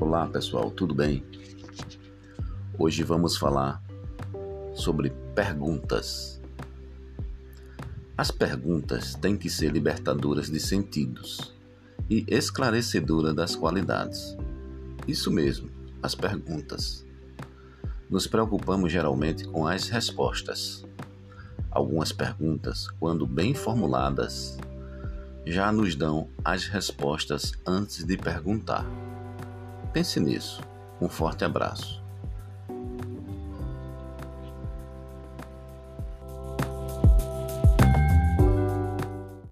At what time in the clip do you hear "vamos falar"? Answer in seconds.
3.02-3.82